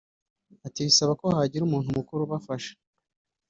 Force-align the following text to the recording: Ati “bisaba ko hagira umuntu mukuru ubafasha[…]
Ati 0.67 0.79
“bisaba 0.87 1.13
ko 1.19 1.25
hagira 1.37 1.63
umuntu 1.65 1.95
mukuru 1.97 2.19
ubafasha[…] 2.23 2.73